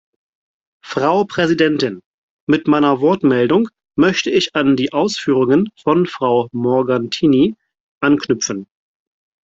[0.83, 1.99] Frau Präsidentin!
[2.49, 7.55] Mit meiner Wortmeldung möchte ich an die Ausführungen von Frau Morgantini
[8.01, 8.65] anknüpfen.